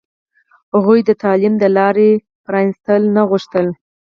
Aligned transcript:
هغوی 0.73 0.99
د 1.05 1.09
تعلیم 1.23 1.53
د 1.59 1.63
لارې 1.77 2.09
پرانستل 2.45 3.01
نه 3.15 3.21
غوښتل. 3.29 3.67